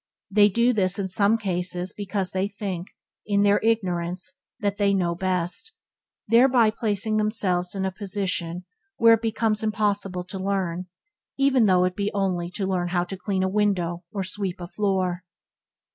[0.31, 2.87] They do this in some cases because they think,
[3.23, 5.73] in their ignorance, that they know best,
[6.27, 8.65] thereby placing themselves in a position
[8.97, 10.87] where it becomes impossible to learn,
[11.37, 14.65] even though it be only to learn how to clean a window or sweep a
[14.65, 15.23] floor.